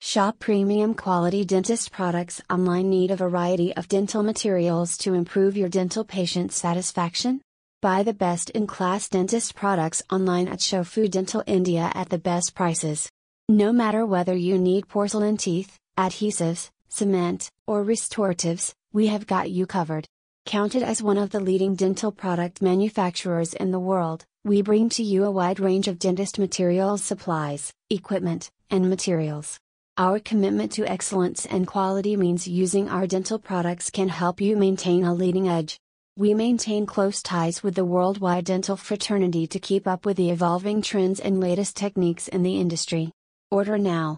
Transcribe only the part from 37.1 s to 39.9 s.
ties with the worldwide dental fraternity to keep